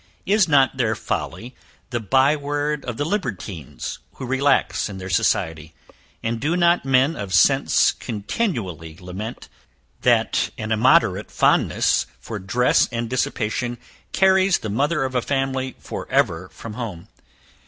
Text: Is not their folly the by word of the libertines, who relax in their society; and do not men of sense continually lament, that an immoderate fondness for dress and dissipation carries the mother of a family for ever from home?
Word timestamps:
Is 0.25 0.47
not 0.47 0.77
their 0.77 0.95
folly 0.95 1.53
the 1.91 1.99
by 1.99 2.35
word 2.35 2.85
of 2.85 2.97
the 2.97 3.05
libertines, 3.05 3.99
who 4.15 4.25
relax 4.25 4.89
in 4.89 4.97
their 4.97 5.11
society; 5.11 5.75
and 6.23 6.39
do 6.39 6.57
not 6.57 6.83
men 6.83 7.15
of 7.15 7.35
sense 7.35 7.91
continually 7.91 8.97
lament, 8.99 9.47
that 10.01 10.49
an 10.57 10.71
immoderate 10.71 11.29
fondness 11.29 12.07
for 12.19 12.39
dress 12.39 12.89
and 12.91 13.11
dissipation 13.11 13.77
carries 14.11 14.57
the 14.57 14.71
mother 14.71 15.03
of 15.03 15.13
a 15.13 15.21
family 15.21 15.75
for 15.79 16.09
ever 16.09 16.49
from 16.49 16.73
home? 16.73 17.07